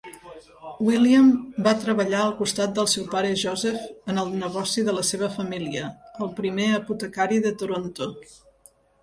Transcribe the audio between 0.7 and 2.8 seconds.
William va treballar al costat